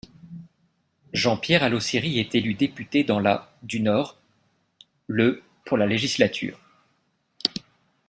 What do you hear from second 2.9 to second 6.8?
dans la du Nord le pour la législature.